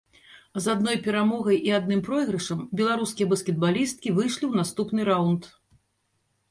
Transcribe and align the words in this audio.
З 0.63 0.69
адной 0.73 0.97
перамогай 1.07 1.57
і 1.67 1.75
адным 1.79 2.01
пройгрышам 2.07 2.65
беларускія 2.81 3.31
баскетбалісткі 3.35 4.09
выйшлі 4.17 4.39
ў 4.47 4.53
наступны 4.63 5.01
раўнд. 5.13 5.43